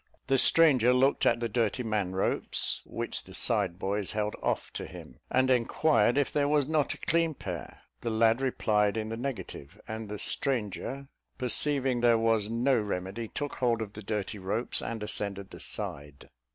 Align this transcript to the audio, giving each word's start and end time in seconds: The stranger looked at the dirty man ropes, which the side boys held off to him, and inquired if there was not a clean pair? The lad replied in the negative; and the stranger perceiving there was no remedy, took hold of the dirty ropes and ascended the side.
The 0.25 0.39
stranger 0.39 0.95
looked 0.95 1.27
at 1.27 1.39
the 1.41 1.47
dirty 1.47 1.83
man 1.83 2.13
ropes, 2.13 2.81
which 2.85 3.25
the 3.25 3.35
side 3.35 3.77
boys 3.77 4.13
held 4.13 4.35
off 4.41 4.73
to 4.73 4.87
him, 4.87 5.19
and 5.29 5.51
inquired 5.51 6.17
if 6.17 6.33
there 6.33 6.47
was 6.47 6.67
not 6.67 6.95
a 6.95 6.97
clean 6.97 7.35
pair? 7.35 7.81
The 7.99 8.09
lad 8.09 8.41
replied 8.41 8.97
in 8.97 9.09
the 9.09 9.15
negative; 9.17 9.79
and 9.87 10.09
the 10.09 10.17
stranger 10.17 11.07
perceiving 11.37 12.01
there 12.01 12.17
was 12.17 12.49
no 12.49 12.81
remedy, 12.81 13.27
took 13.27 13.57
hold 13.57 13.79
of 13.79 13.93
the 13.93 14.01
dirty 14.01 14.39
ropes 14.39 14.81
and 14.81 15.03
ascended 15.03 15.51
the 15.51 15.59
side. 15.59 16.31